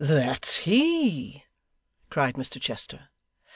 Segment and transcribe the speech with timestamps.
[0.03, 1.43] 'That's he,'
[2.09, 3.09] cried Mr Chester.